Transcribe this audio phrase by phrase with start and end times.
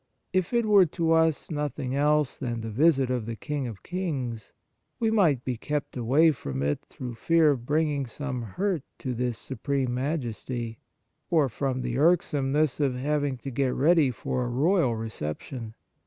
[0.33, 4.51] If it were to us nothing else than the visit of the King of kings,
[4.99, 9.37] we might be kept away from it through fear of bringing some hurt to this
[9.37, 10.71] supreme Majesty, 82 Holy
[11.41, 15.75] Communion or from the irksomeness of having to get ready for a royal reception.